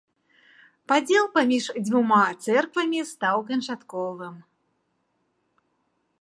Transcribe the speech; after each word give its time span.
Падзел 0.91 1.25
паміж 1.35 1.65
дзвюма 1.85 2.21
цэрквамі 2.47 2.99
стаў 3.11 3.37
канчатковым. 3.51 4.41